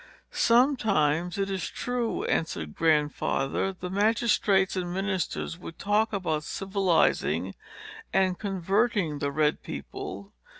[0.31, 7.53] "Sometimes, it is true," answered Grandfather, "the magistrates and ministers would talk about civilizing
[8.11, 10.33] and converting the red people.